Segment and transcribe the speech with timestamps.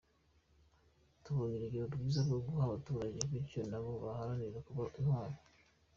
[1.23, 5.35] Tubonye urugero rwiza rwo guha abaturage bityo na bo baharanire kuba intwari”.